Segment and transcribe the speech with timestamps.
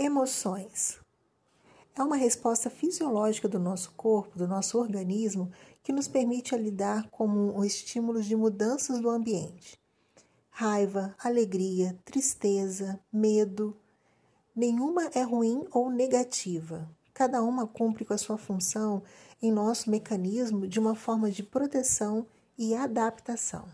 [0.00, 0.96] Emoções.
[1.96, 5.50] É uma resposta fisiológica do nosso corpo, do nosso organismo,
[5.82, 9.76] que nos permite lidar com estímulos de mudanças do ambiente.
[10.50, 13.76] Raiva, alegria, tristeza, medo.
[14.54, 16.88] Nenhuma é ruim ou negativa.
[17.12, 19.02] Cada uma cumpre com a sua função
[19.42, 22.24] em nosso mecanismo de uma forma de proteção
[22.56, 23.68] e adaptação.